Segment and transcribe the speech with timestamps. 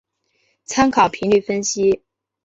[0.63, 2.01] 参考频率分析。